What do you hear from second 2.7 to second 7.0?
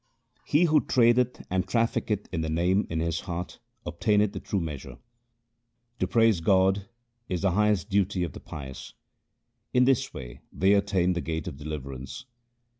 in his heart obtaineth the true treasure. To praise God